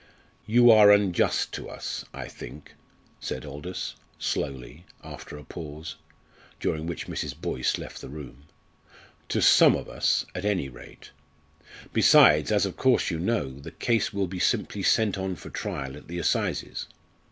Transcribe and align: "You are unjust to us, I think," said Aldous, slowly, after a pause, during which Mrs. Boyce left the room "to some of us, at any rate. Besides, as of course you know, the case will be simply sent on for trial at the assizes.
"You 0.47 0.71
are 0.71 0.89
unjust 0.91 1.51
to 1.51 1.69
us, 1.69 2.05
I 2.11 2.27
think," 2.27 2.73
said 3.19 3.45
Aldous, 3.45 3.93
slowly, 4.17 4.87
after 5.03 5.37
a 5.37 5.43
pause, 5.43 5.95
during 6.59 6.87
which 6.87 7.05
Mrs. 7.05 7.39
Boyce 7.39 7.77
left 7.77 8.01
the 8.01 8.09
room 8.09 8.45
"to 9.29 9.43
some 9.43 9.75
of 9.75 9.87
us, 9.87 10.25
at 10.33 10.43
any 10.43 10.69
rate. 10.69 11.11
Besides, 11.93 12.51
as 12.51 12.65
of 12.65 12.77
course 12.77 13.11
you 13.11 13.19
know, 13.19 13.51
the 13.59 13.69
case 13.69 14.11
will 14.11 14.25
be 14.27 14.39
simply 14.39 14.81
sent 14.81 15.19
on 15.19 15.35
for 15.35 15.51
trial 15.51 15.95
at 15.95 16.07
the 16.07 16.17
assizes. 16.17 16.87